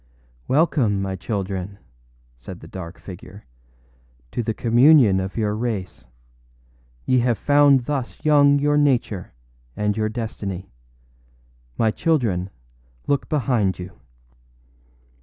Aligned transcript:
âWelcome, 0.49 0.97
my 0.99 1.15
children,â 1.15 1.77
said 2.35 2.59
the 2.59 2.67
dark 2.67 2.97
figure, 2.99 3.45
âto 4.31 4.43
the 4.43 4.51
communion 4.51 5.19
of 5.19 5.37
your 5.37 5.53
race. 5.55 6.07
Ye 7.05 7.19
have 7.19 7.37
found 7.37 7.85
thus 7.85 8.25
young 8.25 8.57
your 8.57 8.77
nature 8.77 9.31
and 9.77 9.95
your 9.95 10.09
destiny. 10.09 10.71
My 11.77 11.91
children, 11.91 12.49
look 13.05 13.29
behind 13.29 13.77
you! 13.77 13.99